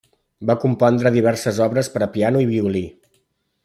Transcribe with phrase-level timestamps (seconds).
[0.49, 2.87] Va compondre diverses obres per a piano i violí.